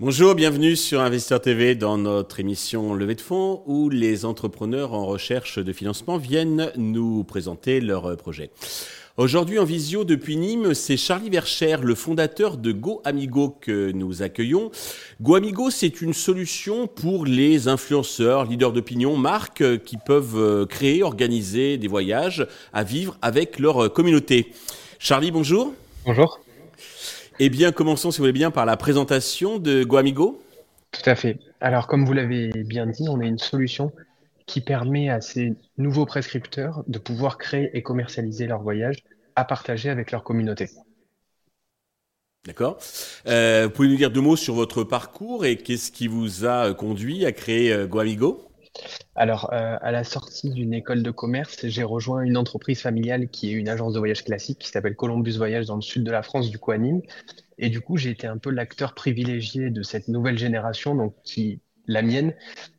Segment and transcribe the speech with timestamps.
[0.00, 5.06] Bonjour, bienvenue sur Investir TV dans notre émission Levée de fonds où les entrepreneurs en
[5.06, 8.50] recherche de financement viennent nous présenter leurs projets.
[9.16, 14.72] Aujourd'hui en visio depuis Nîmes, c'est Charlie Vercher, le fondateur de GoAmigo que nous accueillons.
[15.20, 21.86] GoAmigo, c'est une solution pour les influenceurs, leaders d'opinion, marques qui peuvent créer, organiser des
[21.86, 24.50] voyages à vivre avec leur communauté.
[24.98, 25.72] Charlie, bonjour.
[26.04, 26.40] Bonjour.
[27.38, 30.42] Eh bien, commençons, si vous voulez bien, par la présentation de GoAmigo.
[30.90, 31.38] Tout à fait.
[31.60, 33.92] Alors, comme vous l'avez bien dit, on a une solution
[34.46, 39.04] qui permet à ces nouveaux prescripteurs de pouvoir créer et commercialiser leur voyage
[39.36, 40.68] à partager avec leur communauté.
[42.46, 42.78] D'accord.
[43.26, 46.74] Euh, vous pouvez nous dire deux mots sur votre parcours et qu'est-ce qui vous a
[46.74, 48.50] conduit à créer euh, GoAmigo?
[49.14, 53.50] Alors, euh, à la sortie d'une école de commerce, j'ai rejoint une entreprise familiale qui
[53.50, 56.22] est une agence de voyage classique qui s'appelle Columbus Voyage dans le sud de la
[56.22, 57.00] France, du coup à Nîmes.
[57.56, 61.60] Et du coup, j'ai été un peu l'acteur privilégié de cette nouvelle génération, donc qui,
[61.86, 62.34] la mienne,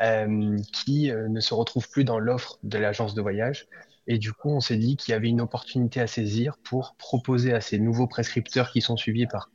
[0.00, 3.66] euh, qui euh, ne se retrouve plus dans l'offre de l'agence de voyage.
[4.06, 7.52] Et du coup, on s'est dit qu'il y avait une opportunité à saisir pour proposer
[7.52, 9.50] à ces nouveaux prescripteurs qui sont suivis par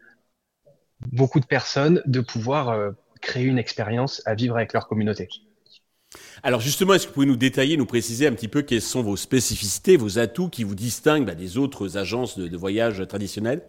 [1.11, 5.29] beaucoup de personnes de pouvoir créer une expérience à vivre avec leur communauté.
[6.43, 9.01] Alors justement, est-ce que vous pouvez nous détailler, nous préciser un petit peu quelles sont
[9.01, 13.61] vos spécificités, vos atouts qui vous distinguent bah, des autres agences de, voyage traditionnelles?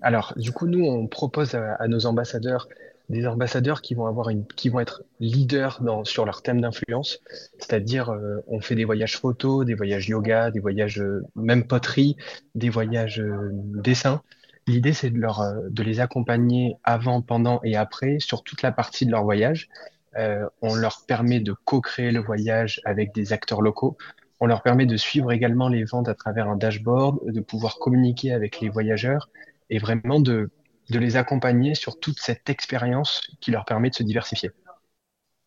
[0.00, 2.68] Alors du coup, nous, on propose à, nos ambassadeurs
[3.12, 7.20] des ambassadeurs qui vont avoir une, qui vont être leaders dans, sur leur thème d'influence,
[7.58, 12.16] c'est-à-dire euh, on fait des voyages photos, des voyages yoga, des voyages euh, même poterie,
[12.54, 14.22] des voyages euh, dessin.
[14.66, 19.06] L'idée c'est de leur de les accompagner avant, pendant et après sur toute la partie
[19.06, 19.68] de leur voyage
[20.16, 23.96] euh, on leur permet de co-créer le voyage avec des acteurs locaux.
[24.40, 28.32] On leur permet de suivre également les ventes à travers un dashboard, de pouvoir communiquer
[28.32, 29.30] avec les voyageurs
[29.70, 30.50] et vraiment de,
[30.92, 34.50] de les accompagner sur toute cette expérience qui leur permet de se diversifier.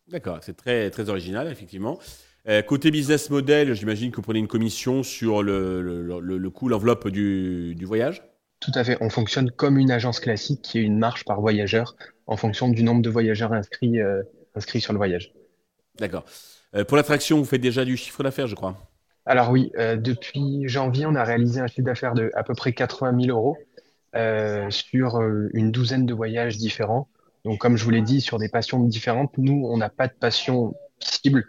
[0.08, 1.98] D'accord, c'est très, très original, effectivement.
[2.48, 6.68] Euh, côté business model, j'imagine que vous prenez une commission sur le, le, le, coût,
[6.68, 8.22] l'enveloppe du, du voyage?
[8.60, 8.96] Tout à fait.
[9.00, 11.96] On fonctionne comme une agence classique qui est une marge par voyageur
[12.26, 14.22] en fonction du nombre de voyageurs inscrits euh,
[14.58, 15.32] sur le voyage.
[15.98, 16.24] D'accord.
[16.74, 18.76] Euh, pour l'attraction, vous faites déjà du chiffre d'affaires, je crois?
[19.24, 22.72] Alors oui, euh, depuis janvier, on a réalisé un chiffre d'affaires de à peu près
[22.72, 23.58] 80 000 euros
[24.70, 25.20] sur
[25.54, 27.08] une douzaine de voyages différents.
[27.44, 30.14] Donc comme je vous l'ai dit, sur des passions différentes, nous, on n'a pas de
[30.18, 31.46] passion cible.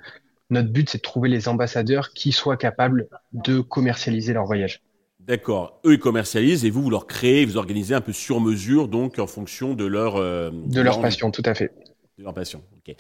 [0.50, 4.82] Notre but, c'est de trouver les ambassadeurs qui soient capables de commercialiser leur voyage.
[5.20, 5.82] D'accord.
[5.86, 9.20] Eux, ils commercialisent et vous, vous leur créez, vous organisez un peu sur mesure, donc
[9.20, 10.16] en fonction de leur...
[10.16, 11.74] de leur passion, tout à fait.
[12.18, 12.96] De leur passion, ok.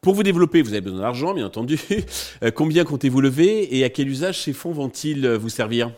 [0.00, 1.78] Pour vous développer, vous avez besoin d'argent, bien entendu.
[2.42, 5.92] Euh, combien comptez-vous lever et à quel usage ces fonds vont-ils euh, vous servir?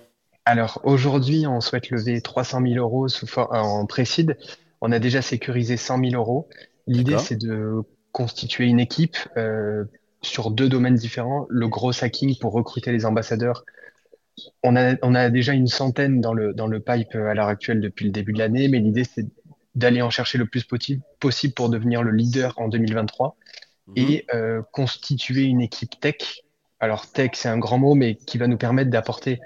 [0.47, 4.39] Alors aujourd'hui, on souhaite lever 300 000 euros sous en précide.
[4.81, 6.49] On a déjà sécurisé 100 000 euros.
[6.87, 9.85] L'idée, c'est de constituer une équipe euh,
[10.23, 11.47] sur deux domaines différents.
[11.51, 13.65] Le gros hacking pour recruter les ambassadeurs.
[14.63, 17.81] On a, on a déjà une centaine dans le, dans le pipe à l'heure actuelle
[17.81, 19.27] depuis le début de l'année, mais l'idée, c'est
[19.75, 23.37] d'aller en chercher le plus possible pour devenir le leader en 2023
[23.89, 23.95] mhm.
[23.97, 26.45] et euh, constituer une équipe tech.
[26.79, 29.41] Alors tech, c'est un grand mot, mais qui va nous permettre d'apporter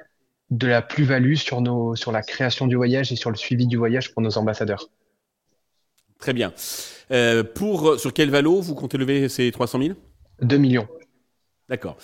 [0.50, 3.77] de la plus-value sur, nos, sur la création du voyage et sur le suivi du
[3.77, 4.88] voyage pour nos ambassadeurs.
[6.19, 6.53] Très bien.
[7.12, 9.94] Euh, pour, sur quel valo vous comptez lever ces 300 000
[10.43, 10.88] 2 millions.
[11.69, 11.97] D'accord.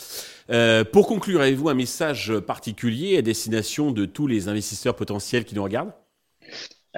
[0.51, 5.55] Euh, pour conclure, avez-vous un message particulier à destination de tous les investisseurs potentiels qui
[5.55, 5.93] nous regardent?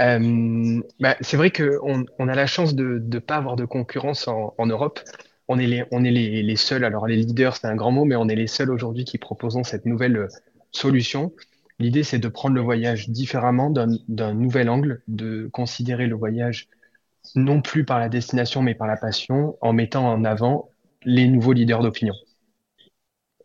[0.00, 4.28] Euh, bah, c'est vrai qu'on on a la chance de ne pas avoir de concurrence
[4.28, 5.00] en, en, Europe.
[5.48, 8.04] On est, les, on est les, les seuls, alors les leaders, c'est un grand mot,
[8.04, 10.28] mais on est les seuls aujourd'hui qui proposons cette nouvelle euh,
[10.72, 11.32] solution.
[11.78, 16.68] L'idée, c'est de prendre le voyage différemment, d'un nouvel angle, de considérer le voyage
[17.34, 20.70] non plus par la destination, mais par la passion, en mettant en avant
[21.04, 22.14] les nouveaux leaders d'opinion.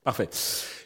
[0.03, 0.29] Parfait.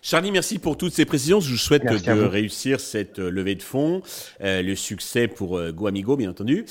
[0.04, 1.40] Charlie, merci pour toutes ces précisions.
[1.40, 4.04] Je vous souhaite de réussir cette euh, levée de fonds,
[4.42, 6.66] euh, le succès pour euh, GoAmigo, bien entendu.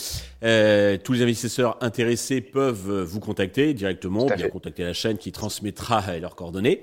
[0.45, 6.19] Euh, tous les investisseurs intéressés peuvent vous contacter directement, bien contacter la chaîne qui transmettra
[6.21, 6.83] leurs coordonnées.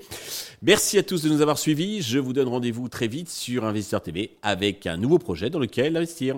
[0.60, 2.02] Merci à tous de nous avoir suivis.
[2.02, 5.96] Je vous donne rendez-vous très vite sur Investisseur TV avec un nouveau projet dans lequel
[5.96, 6.36] investir.